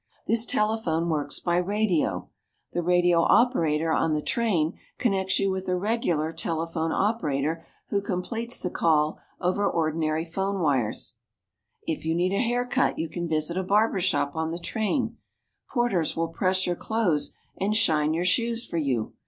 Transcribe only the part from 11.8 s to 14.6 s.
If you need a haircut, you can visit a barbershop on the